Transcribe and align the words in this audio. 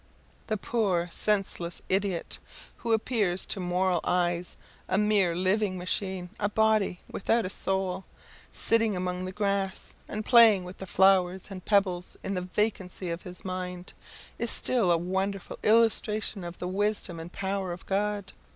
The 0.47 0.57
poor, 0.57 1.09
senseless 1.11 1.83
idiot, 1.87 2.39
who 2.77 2.91
appears 2.91 3.45
to 3.45 3.59
moral 3.59 3.99
eyes 4.03 4.55
a 4.89 4.97
mere 4.97 5.35
living 5.35 5.77
machine, 5.77 6.31
a 6.39 6.49
body 6.49 7.01
without 7.11 7.45
a 7.45 7.51
soul, 7.51 8.05
sitting 8.51 8.95
among 8.95 9.25
the 9.25 9.31
grass, 9.31 9.93
and 10.09 10.25
playing 10.25 10.63
with 10.63 10.79
the 10.79 10.87
flowers 10.87 11.43
and 11.51 11.63
pebbles 11.63 12.17
in 12.23 12.33
the 12.33 12.41
vacancy 12.41 13.11
of 13.11 13.21
his 13.21 13.45
mind, 13.45 13.93
is 14.39 14.49
still 14.49 14.91
a 14.91 14.97
wonderful 14.97 15.59
illustration 15.61 16.43
of 16.43 16.57
the 16.57 16.67
wisdom 16.67 17.19
and 17.19 17.31
power 17.31 17.71
of 17.71 17.85
God. 17.85 18.33